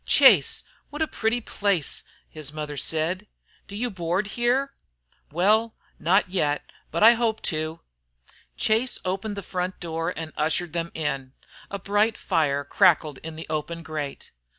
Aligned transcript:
"Chase, 0.07 0.63
what 0.89 1.03
a 1.03 1.07
pretty 1.07 1.41
place!" 1.41 1.97
said 1.99 2.05
his 2.27 2.51
mother. 2.51 2.75
"Do 3.67 3.75
you 3.75 3.91
board 3.91 4.27
here?" 4.33 4.73
"Well, 5.31 5.75
not 5.99 6.27
yet. 6.31 6.65
But 6.89 7.03
I 7.03 7.11
hope 7.13 7.39
to." 7.53 7.81
Chase 8.57 8.97
opened 9.05 9.37
the 9.37 9.43
front 9.43 9.79
door 9.79 10.09
and 10.17 10.33
ushered 10.35 10.73
them 10.73 10.89
in. 10.95 11.33
A 11.69 11.77
bright 11.77 12.17
fire 12.17 12.63
crackled 12.63 13.19
in 13.19 13.35
the 13.35 13.45
open 13.47 13.83
grate. 13.83 14.31